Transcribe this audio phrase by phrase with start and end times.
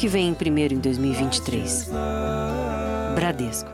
[0.00, 1.90] que vem primeiro em 2023.
[3.14, 3.68] Bradesco.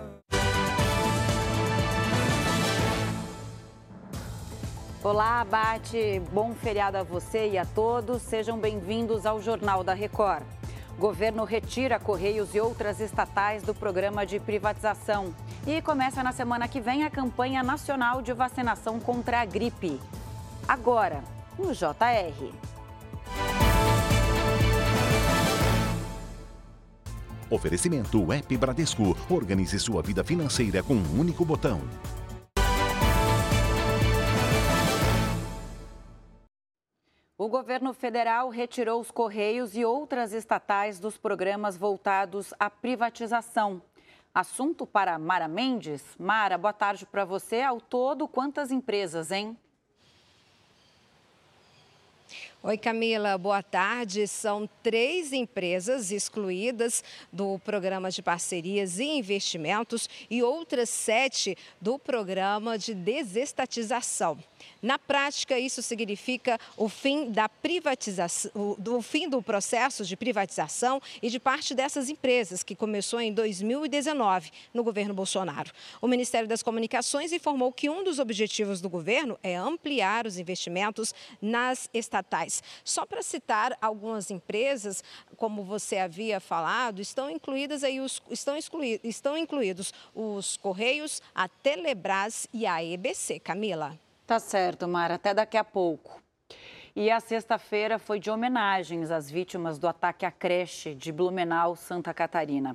[5.05, 6.21] Olá, Bate.
[6.33, 8.23] Bom feriado a você e a todos.
[8.23, 10.43] Sejam bem-vindos ao Jornal da Record.
[10.99, 15.33] Governo retira Correios e outras estatais do programa de privatização.
[15.65, 20.01] E começa na semana que vem a campanha nacional de vacinação contra a gripe.
[20.67, 21.23] Agora,
[21.57, 22.76] no JR.
[27.51, 29.17] Oferecimento App Bradesco.
[29.31, 31.81] Organize sua vida financeira com um único botão.
[37.39, 43.81] O governo federal retirou os Correios e outras estatais dos programas voltados à privatização.
[44.35, 46.03] Assunto para Mara Mendes.
[46.19, 47.63] Mara, boa tarde para você.
[47.63, 49.57] Ao todo, quantas empresas, hein?
[52.69, 54.27] Oi, Camila, boa tarde.
[54.27, 62.77] São três empresas excluídas do programa de parcerias e investimentos e outras sete do programa
[62.77, 64.37] de desestatização.
[64.83, 71.31] Na prática, isso significa o fim da privatização, o fim do processo de privatização e
[71.31, 75.71] de parte dessas empresas, que começou em 2019, no governo Bolsonaro.
[76.01, 81.15] O Ministério das Comunicações informou que um dos objetivos do governo é ampliar os investimentos
[81.41, 82.56] nas estatais.
[82.85, 85.03] Só para citar algumas empresas,
[85.37, 91.49] como você havia falado, estão incluídas aí os estão, excluídos, estão incluídos os Correios, a
[91.49, 93.41] Telebrás e a EBC.
[93.41, 93.99] Camila.
[94.27, 95.15] Tá certo, Mara.
[95.15, 96.21] Até daqui a pouco.
[96.95, 102.15] E a sexta-feira foi de homenagens às vítimas do ataque à creche de Blumenau, Santa
[102.15, 102.75] Catarina.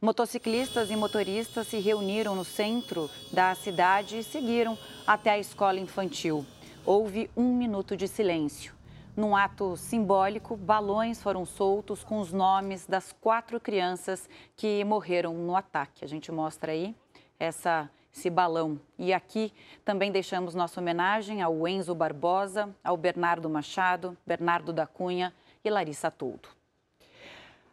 [0.00, 6.46] Motociclistas e motoristas se reuniram no centro da cidade e seguiram até a escola infantil.
[6.84, 8.75] Houve um minuto de silêncio.
[9.16, 15.56] Num ato simbólico, balões foram soltos com os nomes das quatro crianças que morreram no
[15.56, 16.04] ataque.
[16.04, 16.94] A gente mostra aí
[17.38, 18.80] essa esse balão.
[18.98, 19.52] E aqui
[19.84, 26.10] também deixamos nossa homenagem ao Enzo Barbosa, ao Bernardo Machado, Bernardo da Cunha e Larissa
[26.10, 26.48] Toldo.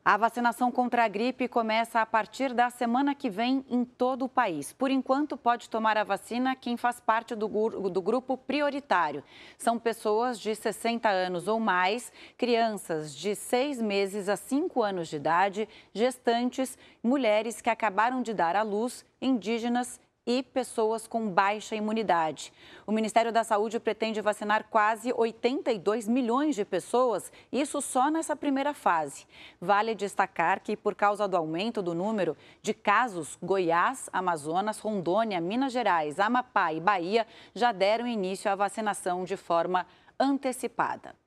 [0.06, 4.30] A vacinação contra a gripe começa a partir da semana que vem em todo o
[4.30, 4.74] país.
[4.74, 9.24] Por enquanto, pode tomar a vacina quem faz parte do, do, grupo prioritário.
[9.58, 15.16] São pessoas de 60 anos ou mais, crianças de 6 meses a 5 anos de
[15.16, 22.54] idade, gestantes, mulheres que acabaram de dar à luz, indígenas e pessoas com baixa imunidade.
[22.88, 28.74] O Ministério da Saúde pretende vacinar quase 82 milhões de pessoas, isso só nessa primeira
[28.74, 29.26] fase.
[29.60, 35.74] Vale destacar que, por causa do aumento do número de casos, Goiás, Amazonas, Rondônia, Minas
[35.74, 39.86] Gerais, Amapá e Bahia já deram início à vacinação de forma
[40.20, 41.23] antecipada.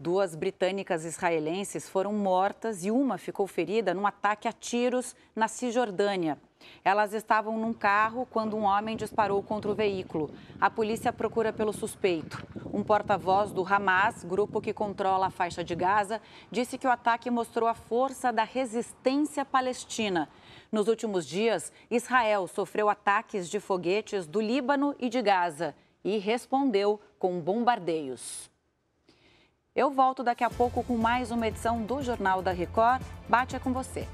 [0.00, 6.38] Duas britânicas israelenses foram mortas e uma ficou ferida num ataque a tiros na Cisjordânia.
[6.84, 10.30] Elas estavam num carro quando um homem disparou contra o veículo.
[10.60, 12.46] A polícia procura pelo suspeito.
[12.72, 17.28] Um porta-voz do Hamas, grupo que controla a faixa de Gaza, disse que o ataque
[17.28, 20.28] mostrou a força da resistência palestina.
[20.70, 27.00] Nos últimos dias, Israel sofreu ataques de foguetes do Líbano e de Gaza e respondeu
[27.18, 28.48] com bombardeios.
[29.78, 33.00] Eu volto daqui a pouco com mais uma edição do Jornal da Record.
[33.28, 34.08] Bate é com você.